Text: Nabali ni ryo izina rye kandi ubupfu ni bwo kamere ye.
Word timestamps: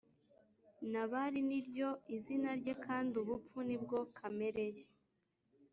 Nabali 0.91 1.39
ni 1.49 1.59
ryo 1.67 1.89
izina 2.15 2.49
rye 2.59 2.73
kandi 2.85 3.13
ubupfu 3.21 3.57
ni 3.67 3.77
bwo 3.81 3.97
kamere 4.17 4.65
ye. 4.75 4.85